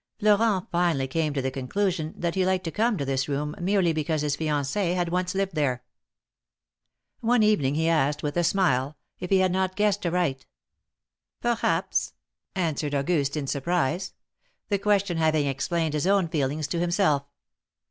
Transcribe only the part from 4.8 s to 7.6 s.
had once lived there. One